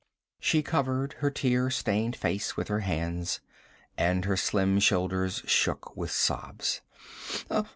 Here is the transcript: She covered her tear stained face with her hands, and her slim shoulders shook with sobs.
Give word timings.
She 0.39 0.63
covered 0.63 1.13
her 1.19 1.29
tear 1.29 1.69
stained 1.69 2.15
face 2.15 2.57
with 2.57 2.69
her 2.69 2.79
hands, 2.79 3.39
and 3.95 4.25
her 4.25 4.35
slim 4.35 4.79
shoulders 4.79 5.43
shook 5.45 5.95
with 5.95 6.09
sobs. 6.09 6.81